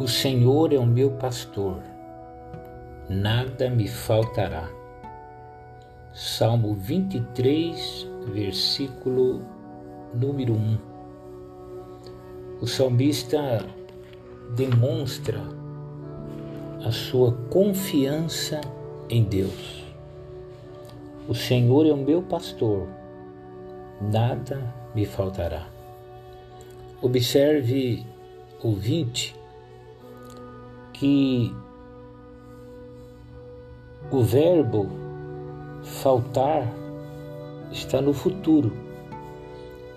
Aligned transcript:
O 0.00 0.06
Senhor 0.06 0.72
é 0.72 0.78
o 0.78 0.86
meu 0.86 1.10
pastor, 1.10 1.82
nada 3.08 3.68
me 3.68 3.88
faltará. 3.88 4.70
Salmo 6.14 6.72
23, 6.74 8.06
versículo 8.32 9.42
número 10.14 10.52
1. 10.52 10.78
O 12.60 12.66
salmista 12.68 13.66
demonstra 14.54 15.40
a 16.84 16.92
sua 16.92 17.32
confiança 17.50 18.60
em 19.10 19.24
Deus. 19.24 19.84
O 21.28 21.34
Senhor 21.34 21.84
é 21.84 21.92
o 21.92 21.96
meu 21.96 22.22
pastor, 22.22 22.86
nada 24.00 24.72
me 24.94 25.04
faltará. 25.04 25.66
Observe, 27.02 28.06
ouvinte, 28.62 29.37
que 30.98 31.54
o 34.10 34.20
verbo 34.22 34.88
faltar 35.82 36.66
está 37.70 38.00
no 38.00 38.12
futuro. 38.12 38.72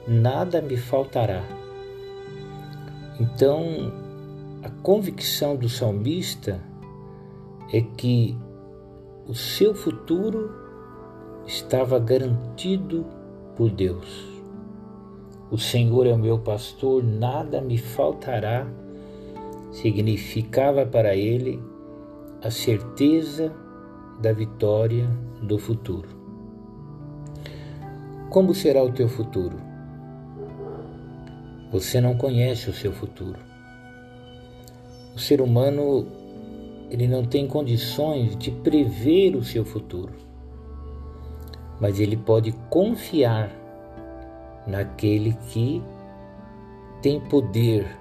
Nada 0.08 0.62
me 0.62 0.78
faltará. 0.78 1.44
Então, 3.20 3.92
a 4.64 4.70
convicção 4.84 5.56
do 5.56 5.68
salmista 5.68 6.62
é 7.74 7.82
que 7.82 8.38
o 9.28 9.34
seu 9.34 9.74
futuro 9.74 10.52
estava 11.48 11.98
garantido 11.98 13.06
por 13.56 13.72
Deus. 13.72 14.28
O 15.50 15.58
Senhor 15.58 16.06
é 16.06 16.14
o 16.14 16.18
meu 16.18 16.38
pastor, 16.40 17.04
nada 17.04 17.60
me 17.60 17.78
faltará 17.78 18.68
significava 19.72 20.86
para 20.86 21.16
ele 21.16 21.62
a 22.44 22.52
certeza 22.52 23.54
da 24.20 24.34
vitória 24.34 25.08
do 25.42 25.58
futuro. 25.58 26.10
Como 28.30 28.54
será 28.54 28.84
o 28.84 28.92
teu 28.92 29.08
futuro? 29.08 29.58
Você 31.72 32.02
não 32.02 32.16
conhece 32.16 32.70
o 32.70 32.74
seu 32.74 32.92
futuro. 32.92 33.40
O 35.16 35.20
ser 35.20 35.42
humano 35.42 36.08
ele 36.90 37.08
não 37.08 37.24
tem 37.24 37.48
condições 37.48 38.36
de 38.36 38.52
prever 38.52 39.36
o 39.36 39.44
seu 39.44 39.64
futuro, 39.64 40.14
mas 41.80 42.00
ele 42.02 42.18
pode 42.18 42.52
confiar 42.70 43.50
naquele 44.68 45.34
que 45.50 45.82
tem 47.02 47.20
poder 47.22 48.01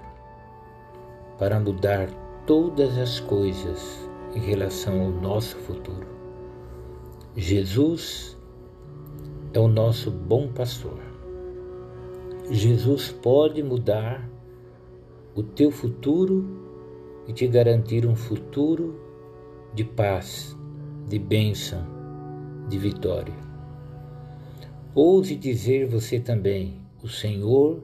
para 1.41 1.59
mudar 1.59 2.07
todas 2.45 2.99
as 2.99 3.19
coisas 3.19 4.07
em 4.35 4.39
relação 4.39 5.01
ao 5.01 5.09
nosso 5.09 5.57
futuro. 5.57 6.05
Jesus 7.35 8.37
é 9.51 9.59
o 9.59 9.67
nosso 9.67 10.11
bom 10.11 10.49
pastor. 10.49 10.99
Jesus 12.51 13.09
pode 13.23 13.63
mudar 13.63 14.29
o 15.33 15.41
teu 15.41 15.71
futuro 15.71 16.45
e 17.27 17.33
te 17.33 17.47
garantir 17.47 18.05
um 18.05 18.15
futuro 18.15 19.01
de 19.73 19.83
paz, 19.83 20.55
de 21.07 21.17
bênção, 21.17 21.83
de 22.69 22.77
vitória. 22.77 23.33
Ouse 24.93 25.35
dizer 25.35 25.87
você 25.87 26.19
também: 26.19 26.79
O 27.01 27.07
Senhor 27.07 27.81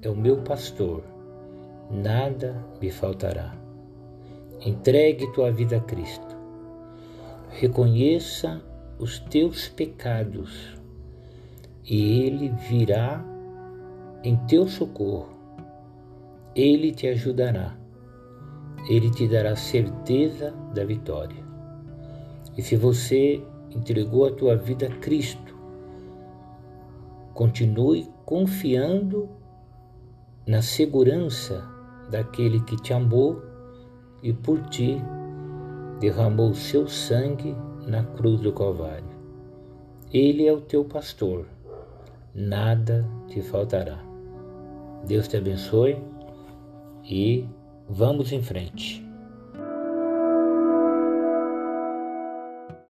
é 0.00 0.08
o 0.08 0.16
meu 0.16 0.38
pastor 0.38 1.12
nada 1.90 2.64
me 2.80 2.90
faltará. 2.90 3.54
Entregue 4.64 5.30
tua 5.32 5.50
vida 5.50 5.76
a 5.76 5.80
Cristo. 5.80 6.34
Reconheça 7.50 8.62
os 8.98 9.18
teus 9.18 9.68
pecados 9.68 10.76
e 11.84 12.22
Ele 12.22 12.48
virá 12.48 13.24
em 14.22 14.36
teu 14.46 14.66
socorro. 14.66 15.34
Ele 16.54 16.92
te 16.92 17.06
ajudará. 17.08 17.76
Ele 18.88 19.10
te 19.10 19.28
dará 19.28 19.56
certeza 19.56 20.52
da 20.74 20.84
vitória. 20.84 21.44
E 22.56 22.62
se 22.62 22.76
você 22.76 23.42
entregou 23.70 24.26
a 24.26 24.32
tua 24.32 24.56
vida 24.56 24.86
a 24.86 24.96
Cristo, 24.98 25.54
continue 27.34 28.08
confiando 28.24 29.28
na 30.46 30.62
segurança 30.62 31.73
daquele 32.10 32.60
que 32.60 32.76
te 32.76 32.92
amou 32.92 33.42
e 34.22 34.32
por 34.32 34.60
ti 34.68 35.02
derramou 36.00 36.54
seu 36.54 36.88
sangue 36.88 37.54
na 37.86 38.02
cruz 38.02 38.40
do 38.40 38.52
Calvário. 38.52 39.14
Ele 40.12 40.46
é 40.46 40.52
o 40.52 40.60
teu 40.60 40.84
pastor, 40.84 41.46
nada 42.34 43.06
te 43.28 43.42
faltará. 43.42 43.98
Deus 45.06 45.28
te 45.28 45.36
abençoe 45.36 45.98
e 47.04 47.46
vamos 47.88 48.32
em 48.32 48.42
frente. 48.42 49.03